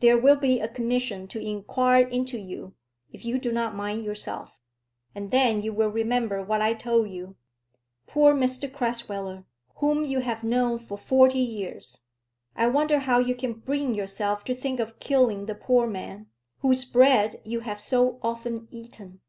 There 0.00 0.18
will 0.18 0.34
be 0.34 0.58
a 0.58 0.66
commission 0.66 1.28
to 1.28 1.38
inquire 1.38 2.04
into 2.04 2.36
you 2.36 2.74
if 3.12 3.24
you 3.24 3.38
do 3.38 3.52
not 3.52 3.76
mind 3.76 4.02
yourself, 4.04 4.60
and 5.14 5.30
then 5.30 5.62
you 5.62 5.72
will 5.72 5.86
remember 5.88 6.42
what 6.42 6.60
I 6.60 6.74
told 6.74 7.10
you. 7.10 7.36
Poor 8.08 8.34
Mr 8.34 8.68
Crasweller, 8.68 9.44
whom 9.76 10.04
you 10.04 10.18
have 10.18 10.42
known 10.42 10.80
for 10.80 10.98
forty 10.98 11.38
years! 11.38 12.00
I 12.56 12.66
wonder 12.66 12.98
how 12.98 13.20
you 13.20 13.36
can 13.36 13.52
bring 13.52 13.94
yourself 13.94 14.42
to 14.46 14.52
think 14.52 14.80
of 14.80 14.98
killing 14.98 15.46
the 15.46 15.54
poor 15.54 15.86
man, 15.86 16.26
whose 16.58 16.84
bread 16.84 17.36
you 17.44 17.60
have 17.60 17.80
so 17.80 18.18
often 18.20 18.66
eaten! 18.72 19.20